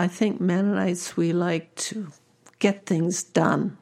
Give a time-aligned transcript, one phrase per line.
[0.00, 2.10] I think Mennonites, we like to
[2.58, 3.76] get things done.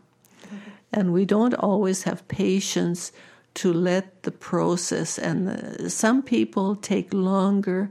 [0.92, 3.12] And we don't always have patience
[3.54, 7.90] to let the process, and the, some people take longer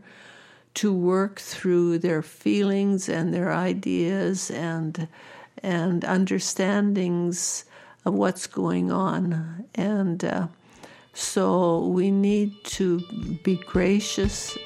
[0.73, 5.07] to work through their feelings and their ideas and
[5.63, 7.63] and understandings
[8.05, 9.65] of what's going on.
[9.75, 10.47] And uh,
[11.13, 12.99] so we need to
[13.43, 14.57] be gracious.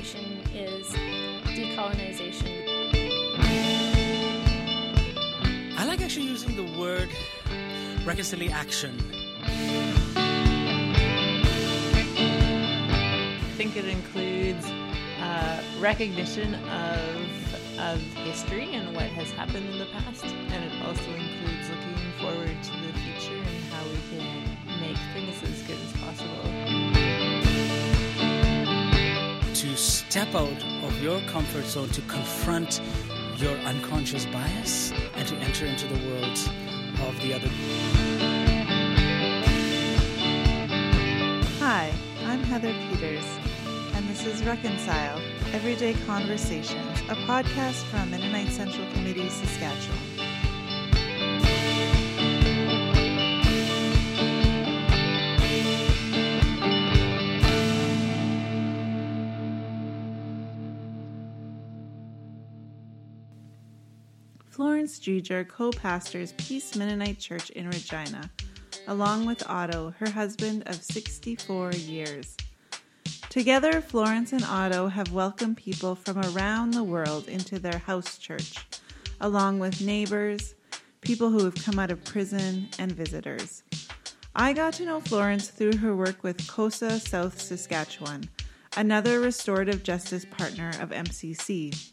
[0.00, 0.86] Word reconciliation is
[1.56, 2.48] decolonization.
[5.76, 7.08] I like actually using the word
[8.04, 8.96] reconciliation.
[9.36, 10.32] I
[13.56, 14.64] think it includes
[15.20, 21.10] uh, recognition of of history and what has happened in the past, and it also
[21.12, 22.79] includes looking forward to
[30.10, 32.80] step out of your comfort zone to confront
[33.36, 36.36] your unconscious bias and to enter into the world
[37.06, 37.48] of the other.
[41.60, 41.94] Hi,
[42.24, 43.24] I'm Heather Peters,
[43.94, 50.09] and this is Reconcile Everyday Conversations, a podcast from Mennonite Central Committee, Saskatchewan.
[64.50, 68.28] Florence Driedger co pastors Peace Mennonite Church in Regina,
[68.88, 72.36] along with Otto, her husband of 64 years.
[73.28, 78.56] Together, Florence and Otto have welcomed people from around the world into their house church,
[79.20, 80.56] along with neighbors,
[81.00, 83.62] people who have come out of prison, and visitors.
[84.34, 88.28] I got to know Florence through her work with COSA South Saskatchewan,
[88.76, 91.92] another restorative justice partner of MCC.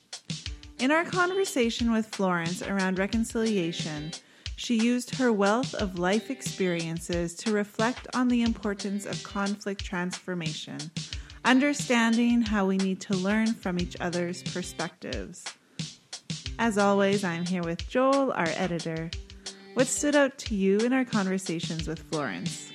[0.80, 4.12] In our conversation with Florence around reconciliation,
[4.58, 10.78] she used her wealth of life experiences to reflect on the importance of conflict transformation,
[11.44, 15.44] understanding how we need to learn from each other's perspectives.
[16.60, 19.10] As always, I'm here with Joel, our editor.
[19.74, 22.72] What stood out to you in our conversations with Florence?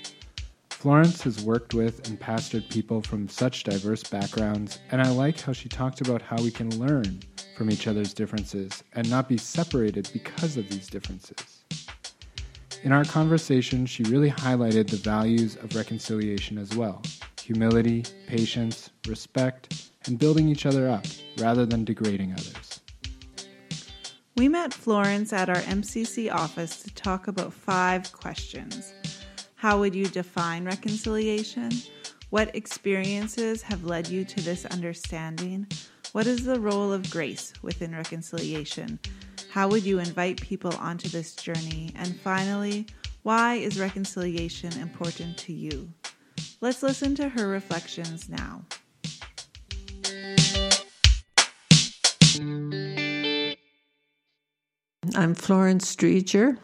[0.70, 5.52] Florence has worked with and pastored people from such diverse backgrounds, and I like how
[5.52, 7.20] she talked about how we can learn
[7.54, 11.64] from each other's differences and not be separated because of these differences.
[12.82, 17.02] In our conversation, she really highlighted the values of reconciliation as well
[17.36, 21.04] humility, patience, respect, and building each other up
[21.38, 22.80] rather than degrading others.
[24.36, 28.92] We met Florence at our MCC office to talk about five questions.
[29.56, 31.70] How would you define reconciliation?
[32.30, 35.66] What experiences have led you to this understanding?
[36.12, 38.98] What is the role of grace within reconciliation?
[39.50, 41.90] How would you invite people onto this journey?
[41.96, 42.84] And finally,
[43.22, 45.90] why is reconciliation important to you?
[46.60, 48.62] Let's listen to her reflections now.
[55.16, 56.58] I'm Florence Driedger.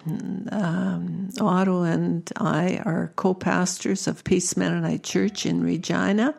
[0.53, 6.35] Um, Otto and I are co pastors of Peace Mennonite Church in Regina.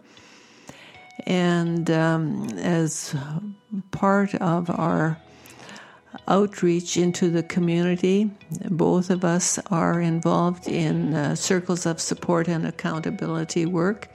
[1.26, 3.16] And um, as
[3.92, 5.18] part of our
[6.28, 8.30] outreach into the community,
[8.70, 14.10] both of us are involved in uh, circles of support and accountability work,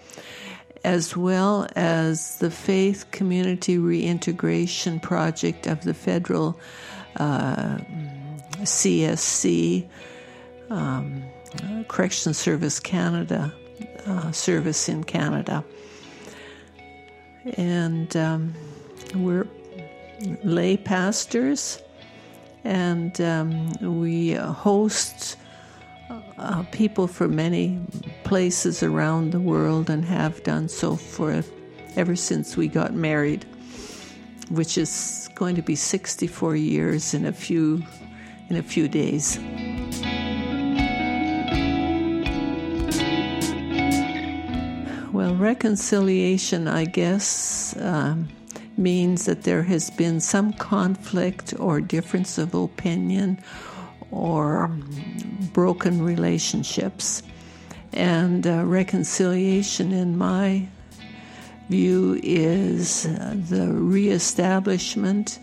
[0.84, 6.58] as well as the Faith Community Reintegration Project of the Federal
[7.16, 7.78] uh,
[8.62, 9.88] CSC,
[10.70, 11.22] um,
[11.88, 13.52] Correction Service Canada,
[14.06, 15.64] uh, service in Canada.
[17.56, 18.54] And um,
[19.14, 19.46] we're
[20.42, 21.82] lay pastors,
[22.64, 25.36] and um, we host
[26.38, 27.80] uh, people from many
[28.24, 31.42] places around the world and have done so for
[31.96, 33.44] ever since we got married,
[34.50, 37.82] which is going to be 64 years in a few
[38.50, 39.38] in a few days.
[45.24, 48.28] Well, reconciliation, I guess, um,
[48.76, 53.38] means that there has been some conflict or difference of opinion
[54.10, 54.68] or
[55.54, 57.22] broken relationships.
[57.94, 60.68] And uh, reconciliation, in my
[61.70, 65.38] view, is uh, the reestablishment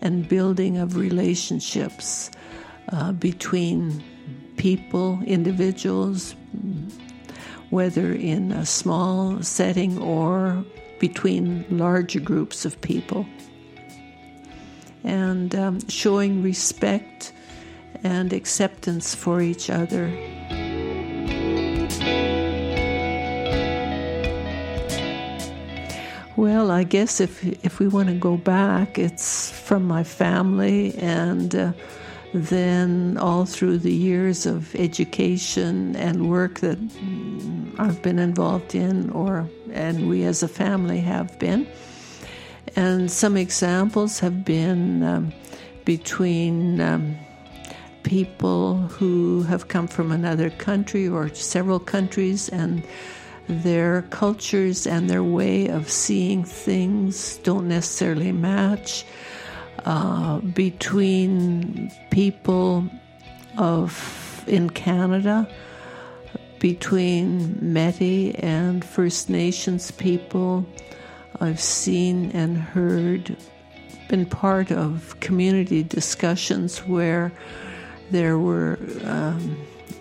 [0.00, 2.28] and building of relationships
[2.88, 4.02] uh, between
[4.56, 6.34] people, individuals,
[7.72, 10.62] whether in a small setting or
[10.98, 13.26] between larger groups of people.
[15.04, 17.32] And um, showing respect
[18.04, 20.06] and acceptance for each other.
[26.36, 31.54] Well, I guess if if we want to go back, it's from my family and
[31.54, 31.72] uh,
[32.34, 36.78] then all through the years of education and work that
[37.78, 41.66] I've been involved in, or and we as a family have been.
[42.74, 45.32] And some examples have been um,
[45.84, 47.16] between um,
[48.02, 52.82] people who have come from another country or several countries and
[53.48, 59.04] their cultures and their way of seeing things don't necessarily match
[59.84, 62.88] uh, between people
[63.58, 65.48] of in Canada,
[66.58, 70.66] between Metis and First Nations people.
[71.40, 73.36] I've seen and heard,
[74.08, 77.32] been part of community discussions where
[78.10, 79.56] there were um,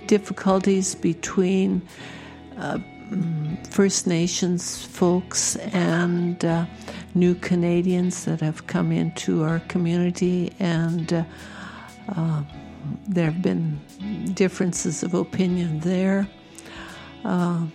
[0.06, 1.81] difficulties between
[2.57, 2.77] uh,
[3.69, 6.66] First Nations folks and uh,
[7.16, 11.24] new Canadians that have come into our community, and uh,
[12.16, 12.44] uh,
[13.08, 13.80] there have been
[14.34, 16.28] differences of opinion there.
[17.24, 17.66] Uh,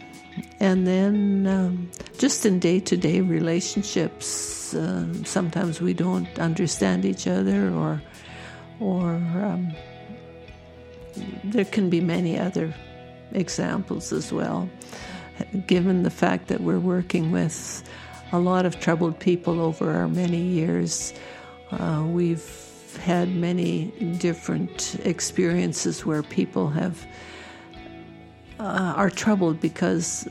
[0.60, 7.26] and then um, just in day to day relationships, uh, sometimes we don't understand each
[7.26, 8.02] other, or,
[8.80, 9.72] or um,
[11.44, 12.74] there can be many other
[13.32, 14.68] examples as well
[15.66, 17.82] given the fact that we're working with
[18.32, 21.12] a lot of troubled people over our many years.
[21.70, 27.06] Uh, we've had many different experiences where people have
[28.58, 30.26] uh, are troubled because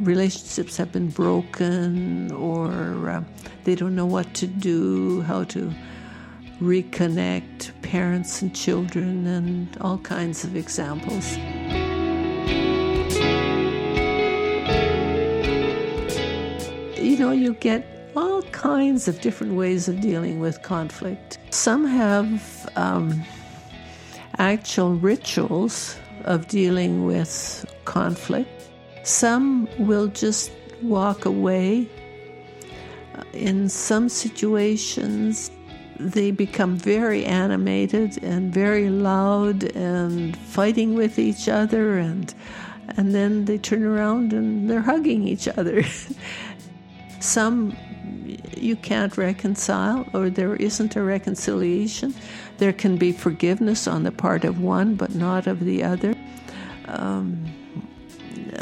[0.00, 3.22] relationships have been broken or uh,
[3.64, 5.72] they don't know what to do, how to
[6.60, 11.36] reconnect parents and children, and all kinds of examples.
[17.12, 17.84] You know, you get
[18.16, 21.38] all kinds of different ways of dealing with conflict.
[21.50, 23.22] Some have um,
[24.38, 25.94] actual rituals
[26.24, 28.70] of dealing with conflict.
[29.02, 30.50] Some will just
[30.80, 31.86] walk away.
[33.34, 35.50] In some situations,
[36.00, 42.34] they become very animated and very loud and fighting with each other and
[42.96, 45.84] and then they turn around and they're hugging each other
[47.22, 47.76] Some
[48.56, 52.14] you can't reconcile, or there isn't a reconciliation.
[52.58, 56.14] There can be forgiveness on the part of one, but not of the other.
[56.86, 57.44] Um,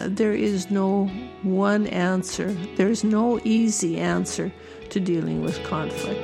[0.07, 1.07] there is no
[1.43, 4.53] one answer, there's no easy answer
[4.91, 6.21] to dealing with conflict.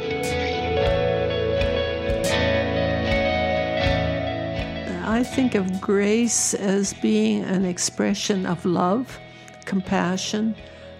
[5.07, 9.19] I think of grace as being an expression of love,
[9.65, 10.55] compassion,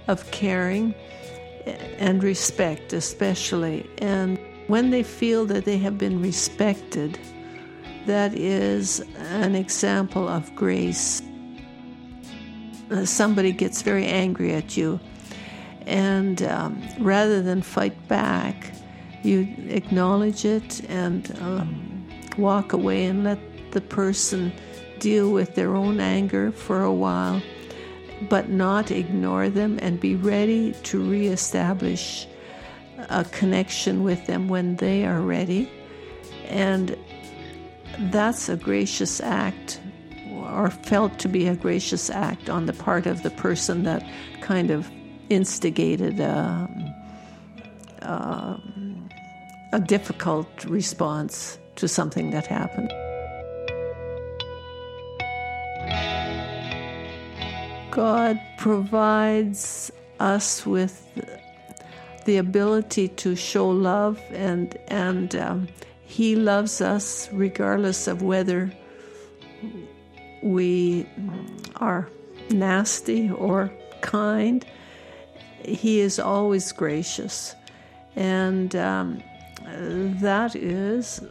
[0.09, 0.95] of caring
[1.67, 3.89] and respect, especially.
[3.99, 7.19] And when they feel that they have been respected,
[8.07, 11.23] that is an example of grace.
[12.91, 15.01] Uh, somebody gets very angry at you,
[15.87, 18.73] and um, rather than fight back,
[19.25, 22.07] you acknowledge it and um,
[22.39, 23.41] walk away and let
[23.73, 24.53] the person
[25.01, 27.43] deal with their own anger for a while
[28.23, 32.27] but not ignore them and be ready to reestablish
[33.11, 35.71] a connection with them when they are ready.
[36.49, 36.97] And
[37.99, 39.81] that's a gracious act,
[40.33, 44.05] or felt to be a gracious act on the part of the person that
[44.41, 44.91] kind of
[45.29, 46.69] instigated a,
[48.03, 48.61] a,
[49.73, 52.93] a difficult response to something that happened.
[57.97, 61.03] God provides us with
[62.27, 65.69] the ability to show love, and and um,
[66.05, 68.71] He loves us regardless of whether
[70.43, 71.07] we
[71.77, 72.11] are
[72.51, 73.73] nasty or
[74.03, 74.63] kind.
[75.65, 77.55] He is always gracious,
[78.15, 79.23] and um,
[80.21, 81.23] that is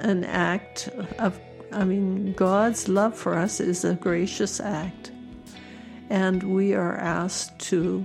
[0.00, 1.40] an act of.
[1.72, 5.11] I mean, God's love for us is a gracious act.
[6.12, 8.04] And we are asked to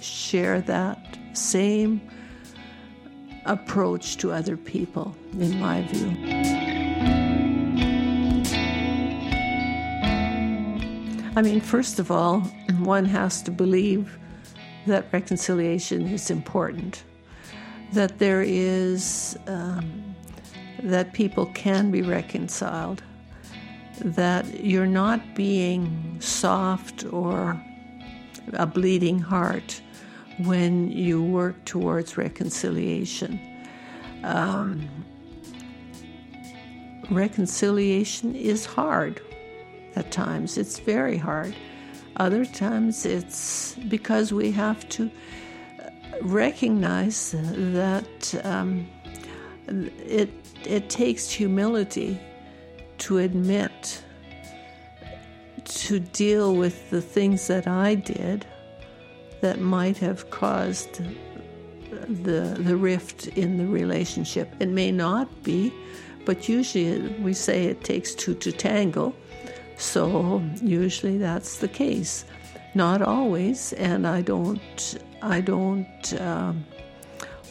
[0.00, 2.00] share that same
[3.46, 6.10] approach to other people, in my view.
[11.34, 12.42] I mean, first of all,
[12.78, 14.16] one has to believe
[14.86, 17.02] that reconciliation is important,
[17.92, 20.14] that there is, um,
[20.84, 23.02] that people can be reconciled,
[24.04, 27.60] that you're not being soft or
[28.54, 29.80] a bleeding heart
[30.44, 33.40] when you work towards reconciliation.
[34.24, 34.88] Um,
[37.10, 39.20] reconciliation is hard
[39.96, 41.54] at times, it's very hard.
[42.16, 45.10] Other times, it's because we have to
[46.22, 48.86] recognize that um,
[49.68, 50.30] it,
[50.64, 52.20] it takes humility
[53.00, 54.02] to admit
[55.64, 58.46] to deal with the things that I did
[59.40, 61.00] that might have caused
[62.08, 64.54] the the rift in the relationship.
[64.60, 65.72] It may not be,
[66.24, 69.14] but usually we say it takes two to tangle.
[69.76, 72.24] So usually that's the case.
[72.74, 76.64] Not always, and I don't I don't um,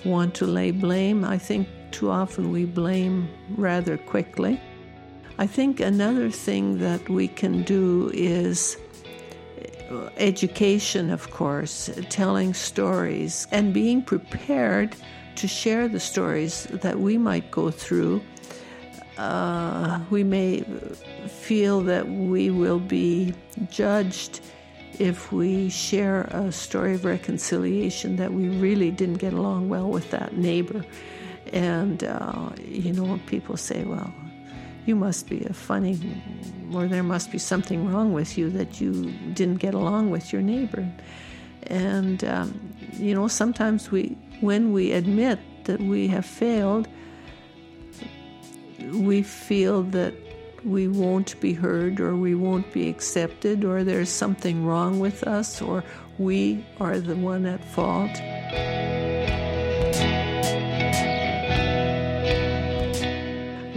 [0.06, 1.25] want to lay blame.
[1.25, 4.60] I think too often we blame rather quickly.
[5.39, 8.75] I think another thing that we can do is
[10.17, 14.98] education, of course, telling stories, and being prepared
[15.38, 18.22] to share the stories that we might go through.
[19.17, 20.65] Uh, we may
[21.29, 23.34] feel that we will be
[23.69, 24.41] judged
[25.00, 30.12] if we share a story of reconciliation that we really didn't get along well with
[30.12, 30.84] that neighbor.
[31.53, 34.13] And, uh, you know, people say, well,
[34.89, 35.96] you must be a funny,
[36.74, 40.41] or there must be something wrong with you that you didn't get along with your
[40.41, 40.86] neighbor.
[41.67, 42.60] And, um,
[42.93, 46.88] you know, sometimes we, when we admit that we have failed,
[48.91, 50.15] we feel that
[50.65, 55.62] we won't be heard or we won't be accepted or there's something wrong with us
[55.62, 55.84] or
[56.17, 58.12] we are the one at fault.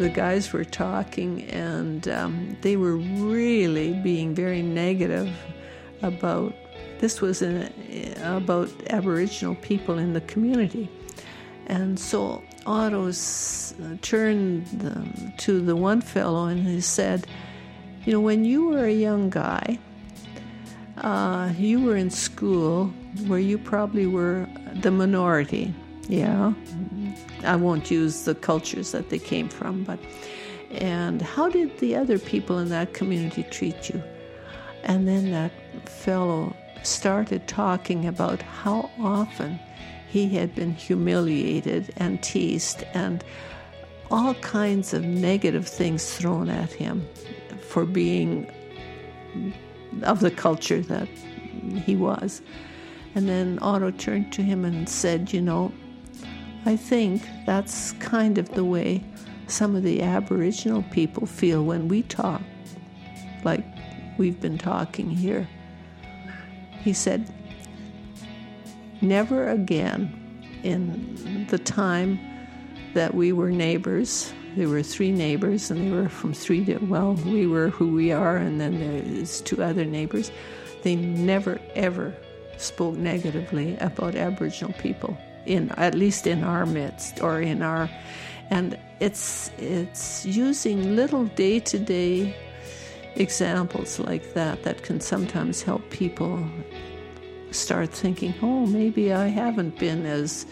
[0.03, 5.31] The guys were talking, and um, they were really being very negative
[6.03, 6.55] about
[6.99, 10.89] this was about Aboriginal people in the community.
[11.67, 13.11] And so Otto
[14.03, 14.67] turned
[15.39, 17.27] to the one fellow and he said,
[18.05, 19.79] You know, when you were a young guy,
[20.99, 22.87] uh, you were in school
[23.27, 25.75] where you probably were the minority.
[26.09, 26.53] Yeah,
[27.45, 29.99] I won't use the cultures that they came from, but
[30.71, 34.03] and how did the other people in that community treat you?
[34.85, 35.53] And then that
[35.89, 39.61] fellow started talking about how often
[40.09, 43.23] he had been humiliated and teased and
[44.11, 47.07] all kinds of negative things thrown at him
[47.61, 48.51] for being
[50.03, 51.09] of the culture that
[51.85, 52.43] he was.
[53.15, 55.73] And then Otto turned to him and said, You know,
[56.65, 59.03] I think that's kind of the way
[59.49, 62.41] some of the Aboriginal people feel when we talk,
[63.43, 63.65] like
[64.17, 65.49] we've been talking here.
[66.83, 67.33] He said,
[69.01, 70.17] Never again
[70.63, 72.21] in the time
[72.95, 74.33] that we were neighbors.
[74.57, 76.63] There were three neighbors, and they were from three.
[76.83, 80.31] well, we were who we are, and then there's two other neighbors.
[80.83, 82.15] They never ever
[82.57, 87.89] spoke negatively about Aboriginal people in at least in our midst or in our
[88.51, 92.35] and it's it's using little day-to-day
[93.17, 96.45] examples like that that can sometimes help people
[97.51, 100.47] start thinking oh maybe i haven't been as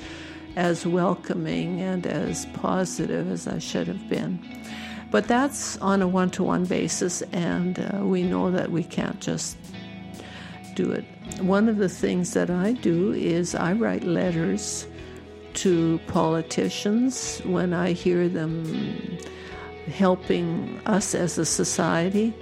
[0.57, 4.39] as welcoming and as positive as i should have been.
[5.11, 9.57] But that's on a one-to-one basis and uh, we know that we can't just
[10.75, 11.05] do it
[11.43, 14.87] one of the things that I do is I write letters
[15.55, 19.19] to politicians when I hear them
[19.87, 22.35] helping us as a society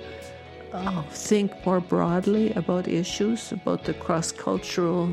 [0.73, 5.11] uh, think more broadly about issues, about the cross cultural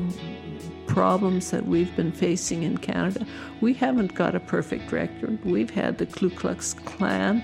[0.86, 3.26] problems that we've been facing in Canada.
[3.60, 5.42] We haven't got a perfect record.
[5.44, 7.42] We've had the Ku Klux Klan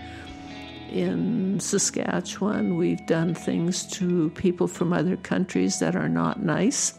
[0.92, 2.76] in Saskatchewan.
[2.76, 6.98] We've done things to people from other countries that are not nice.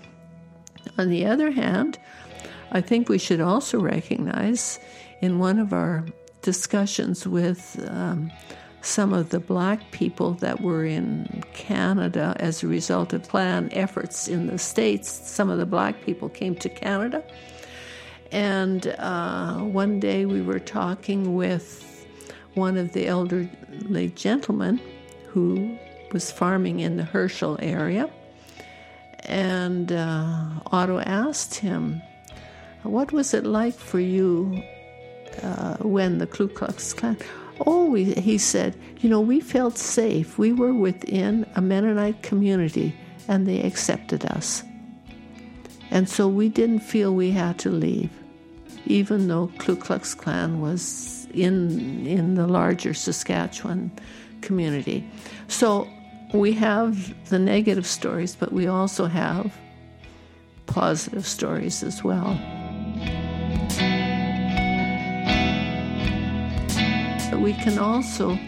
[0.98, 1.98] On the other hand,
[2.72, 4.80] I think we should also recognize
[5.22, 6.06] in one of our
[6.42, 8.32] discussions with um,
[8.82, 14.28] some of the black people that were in Canada as a result of Klan efforts
[14.28, 17.24] in the States, some of the black people came to Canada.
[18.32, 21.93] And uh, one day we were talking with
[22.56, 24.80] one of the elderly gentlemen
[25.28, 25.78] who
[26.12, 28.10] was farming in the Herschel area.
[29.26, 32.02] And uh, Otto asked him,
[32.84, 34.62] What was it like for you
[35.42, 37.18] uh, when the Ku Klux Klan?
[37.66, 40.38] Oh, we, he said, You know, we felt safe.
[40.38, 42.96] We were within a Mennonite community
[43.28, 44.64] and they accepted us.
[45.90, 48.10] And so we didn't feel we had to leave,
[48.86, 53.92] even though Ku Klux Klan was in, in the larger Saskatchewan
[54.42, 55.10] community.
[55.48, 55.88] So
[56.34, 59.56] we have the negative stories, but we also have
[60.66, 62.40] positive stories as well.
[67.40, 68.40] We can also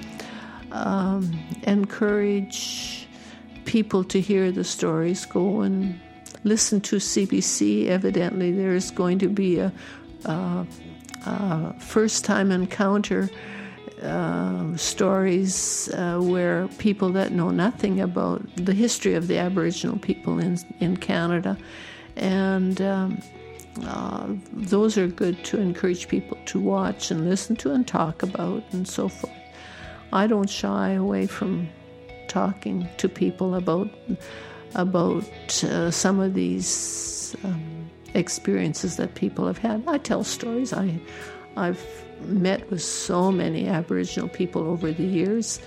[0.72, 3.08] um, encourage
[3.66, 6.00] people to hear the stories, go and
[6.44, 7.88] listen to CBC.
[7.88, 9.72] Evidently, there is going to be a,
[10.26, 10.66] a,
[11.26, 13.30] a first time encounter
[14.02, 20.40] uh, stories uh, where people that know nothing about the history of the Aboriginal people
[20.40, 21.58] in, in Canada.
[22.16, 23.22] And um,
[23.84, 28.64] uh, those are good to encourage people to watch and listen to and talk about
[28.72, 29.34] and so forth.
[30.14, 31.68] I don't shy away from
[32.28, 33.90] talking to people about
[34.76, 39.84] about uh, some of these um, experiences that people have had.
[39.88, 40.74] I tell stories.
[40.74, 41.00] I,
[41.58, 41.86] I've
[42.22, 45.60] met with so many Aboriginal people over the years,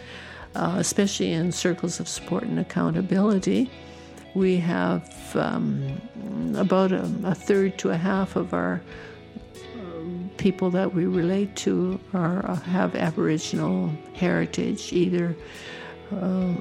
[0.54, 3.70] uh, especially in circles of support and accountability.
[4.34, 6.00] We have um,
[6.56, 8.80] about a, a, third to a half of our
[9.74, 15.36] um, people that we relate to are uh, have Aboriginal heritage, either
[16.14, 16.54] uh,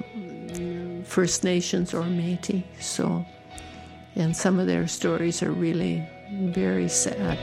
[1.04, 2.64] First Nations or Métis.
[2.80, 3.26] So,
[4.18, 7.38] and some of their stories are really very sad.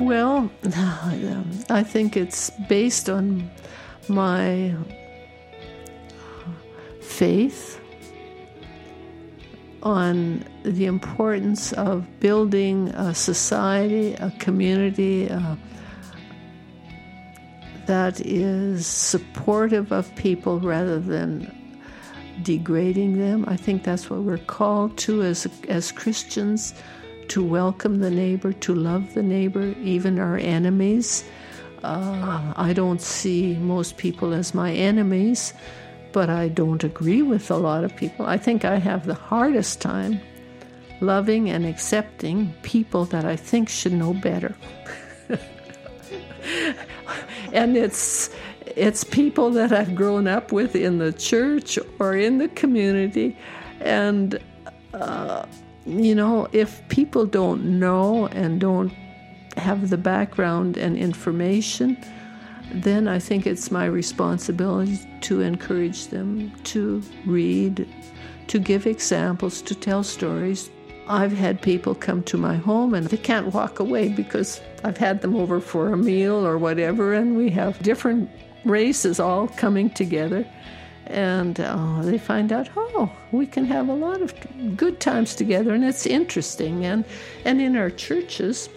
[0.00, 0.50] Well,
[1.68, 3.50] I think it's based on
[4.08, 4.74] my
[7.00, 7.80] faith,
[9.82, 15.28] on the importance of building a society, a community,
[17.86, 21.52] that is supportive of people rather than
[22.42, 23.44] degrading them.
[23.48, 26.74] I think that's what we're called to as as Christians
[27.28, 31.24] to welcome the neighbor, to love the neighbor, even our enemies.
[31.82, 35.52] Uh, I don't see most people as my enemies,
[36.12, 38.26] but I don't agree with a lot of people.
[38.26, 40.20] I think I have the hardest time
[41.00, 44.56] loving and accepting people that I think should know better.
[47.56, 48.30] and it's
[48.76, 53.36] it's people that I've grown up with in the church or in the community,
[53.80, 54.38] and
[54.94, 55.46] uh,
[55.86, 58.92] you know, if people don't know and don't
[59.56, 61.96] have the background and information,
[62.72, 67.88] then I think it's my responsibility to encourage them to read,
[68.48, 70.70] to give examples, to tell stories.
[71.08, 75.20] I've had people come to my home and they can't walk away because I've had
[75.20, 78.28] them over for a meal or whatever, and we have different
[78.64, 80.46] races all coming together.
[81.06, 84.34] And uh, they find out oh we can have a lot of
[84.76, 86.84] good times together and it's interesting.
[86.84, 87.04] And
[87.44, 88.68] and in our churches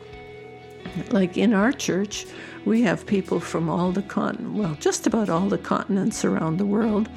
[1.12, 2.26] like in our church
[2.66, 6.66] we have people from all the continent well just about all the continents around the
[6.66, 7.10] world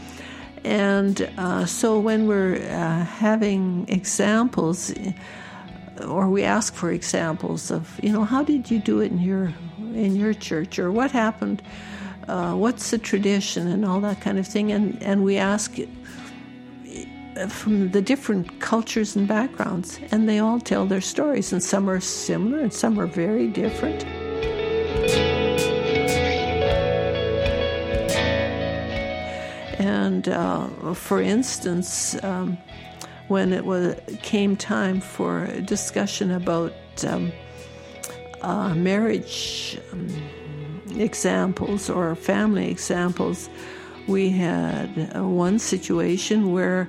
[0.64, 4.92] and uh, so when we're uh, having examples
[6.06, 9.52] or we ask for examples of you know how did you do it in your
[9.94, 10.78] in your church?
[10.78, 11.62] Or what happened?
[12.28, 13.66] Uh, what's the tradition?
[13.66, 14.72] And all that kind of thing.
[14.72, 15.76] And, and we ask
[17.48, 22.00] from the different cultures and backgrounds, and they all tell their stories, and some are
[22.00, 24.04] similar and some are very different.
[29.82, 32.56] And uh, for instance, um,
[33.28, 36.72] when it was came time for discussion about
[37.06, 37.32] um,
[38.42, 39.78] uh, marriage.
[39.92, 40.08] Um,
[40.98, 43.48] examples or family examples,
[44.06, 46.88] we had uh, one situation where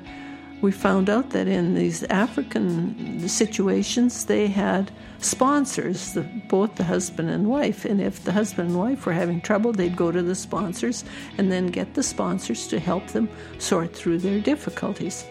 [0.62, 4.92] we found out that in these African situations, they had
[5.24, 7.86] sponsors, the, both the husband and wife.
[7.86, 11.04] And if the husband and wife were having trouble, they'd go to the sponsors
[11.38, 15.26] and then get the sponsors to help them sort through their difficulties.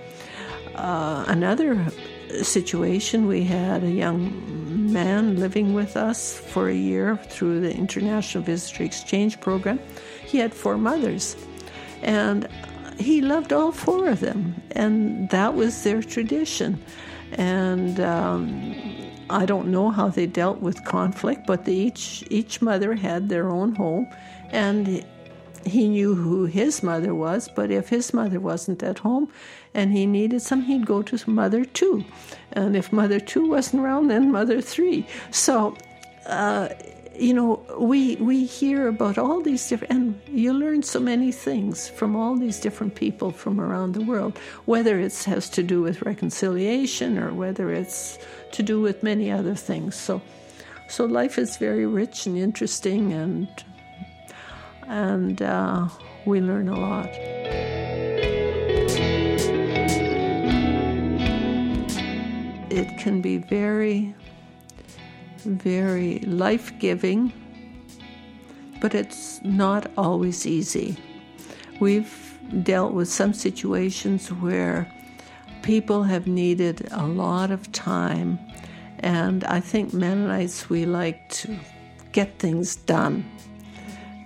[0.74, 1.86] Uh, another
[2.42, 8.42] situation, we had a young man living with us for a year through the International
[8.42, 9.78] Visitor Exchange Program.
[10.24, 11.36] He had four mothers,
[12.02, 12.48] and
[12.98, 16.82] he loved all four of them, and that was their tradition.
[17.32, 18.91] And um,
[19.30, 23.48] I don't know how they dealt with conflict, but they each each mother had their
[23.48, 24.06] own home,
[24.50, 25.04] and
[25.64, 27.48] he knew who his mother was.
[27.54, 29.28] But if his mother wasn't at home,
[29.74, 32.04] and he needed some, he'd go to mother two,
[32.52, 35.06] and if mother two wasn't around, then mother three.
[35.30, 35.76] So.
[36.26, 36.68] Uh,
[37.18, 41.88] you know, we we hear about all these different, and you learn so many things
[41.88, 44.38] from all these different people from around the world.
[44.64, 48.18] Whether it has to do with reconciliation or whether it's
[48.52, 49.94] to do with many other things.
[49.94, 50.22] So,
[50.88, 53.48] so life is very rich and interesting, and
[54.86, 55.88] and uh,
[56.24, 57.08] we learn a lot.
[62.70, 64.14] It can be very
[65.44, 67.32] very life giving,
[68.80, 70.96] but it's not always easy.
[71.80, 74.90] We've dealt with some situations where
[75.62, 78.38] people have needed a lot of time,
[78.98, 81.56] and I think Mennonites, we like to
[82.12, 83.24] get things done.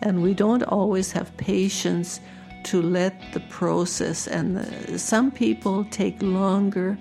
[0.02, 2.20] And we don't always have patience
[2.64, 6.98] to let the process, and the, some people take longer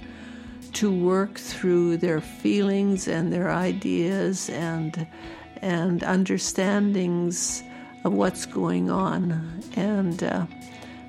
[0.76, 5.08] to work through their feelings and their ideas and
[5.62, 7.64] and understandings
[8.04, 10.46] of what's going on and uh,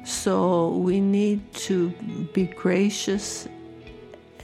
[0.05, 1.91] so we need to
[2.33, 3.49] be gracious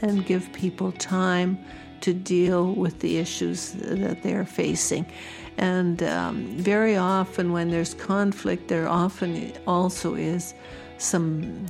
[0.02, 1.56] and give people time
[2.00, 5.06] to deal with the issues that they're facing.
[5.56, 10.52] And um, very often, when there's conflict, there often also is
[10.98, 11.66] some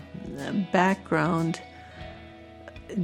[0.73, 1.61] background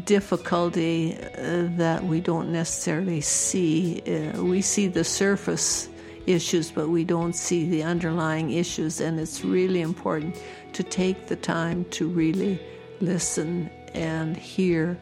[0.05, 4.03] difficulty uh, that we don't necessarily see.
[4.07, 5.88] Uh, we see the surface
[6.27, 10.37] issues, but we don't see the underlying issues, and it's really important
[10.74, 12.61] to take the time to really
[13.01, 14.98] listen and hear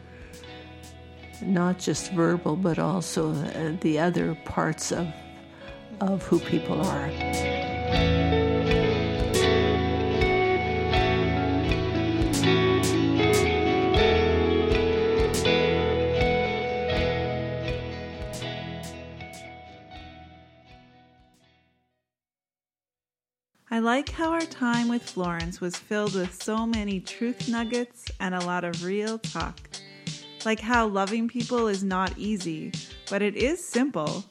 [1.41, 5.07] not just verbal, but also uh, the other parts of,
[5.99, 7.56] of who people are.
[23.77, 28.33] I like how our time with Florence was filled with so many truth nuggets and
[28.33, 29.69] a lot of real talk.
[30.45, 32.71] Like how loving people is not easy,
[33.07, 34.25] but it is simple.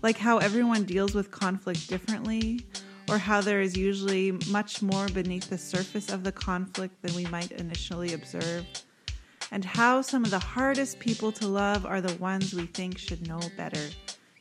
[0.00, 2.64] Like how everyone deals with conflict differently,
[3.08, 7.26] or how there is usually much more beneath the surface of the conflict than we
[7.26, 8.64] might initially observe.
[9.50, 13.26] And how some of the hardest people to love are the ones we think should
[13.26, 13.88] know better,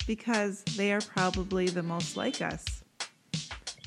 [0.06, 2.77] because they are probably the most like us.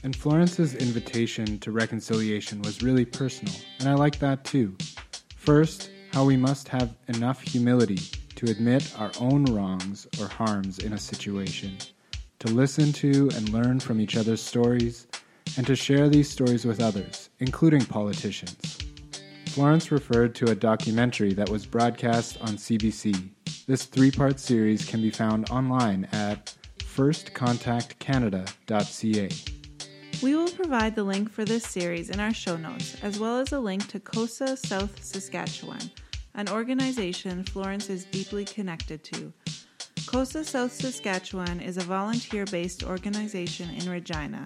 [0.02, 4.74] And Florence's invitation to reconciliation was really personal, and I like that too.
[5.36, 8.00] First, how we must have enough humility
[8.36, 11.76] to admit our own wrongs or harms in a situation,
[12.38, 15.06] to listen to and learn from each other's stories,
[15.58, 18.78] and to share these stories with others, including politicians.
[19.48, 23.28] Florence referred to a documentary that was broadcast on CBC.
[23.66, 29.59] This three part series can be found online at firstcontactcanada.ca.
[30.22, 33.52] We will provide the link for this series in our show notes, as well as
[33.52, 35.90] a link to COSA South Saskatchewan,
[36.34, 39.32] an organization Florence is deeply connected to.
[40.06, 44.44] COSA South Saskatchewan is a volunteer based organization in Regina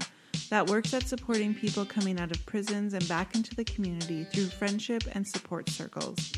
[0.49, 4.47] that works at supporting people coming out of prisons and back into the community through
[4.47, 6.33] friendship and support circles.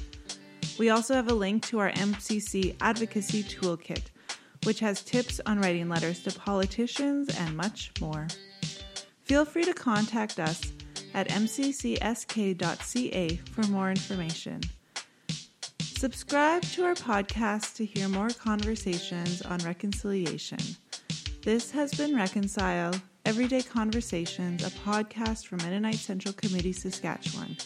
[0.78, 4.04] We also have a link to our MCC Advocacy Toolkit,
[4.64, 8.28] which has tips on writing letters to politicians and much more.
[9.26, 10.72] Feel free to contact us
[11.12, 12.56] at mccsk.ca
[13.36, 14.60] for more information.
[15.80, 20.58] Subscribe to our podcast to hear more conversations on reconciliation.
[21.42, 22.92] This has been Reconcile
[23.24, 27.56] Everyday Conversations, a podcast from Mennonite Central Committee, Saskatchewan.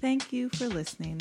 [0.00, 1.20] Thank you for listening.